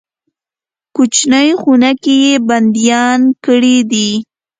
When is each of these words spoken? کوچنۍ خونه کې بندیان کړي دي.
کوچنۍ 0.95 1.49
خونه 1.61 1.91
کې 2.03 2.19
بندیان 2.47 3.21
کړي 3.45 3.77
دي. 3.91 4.09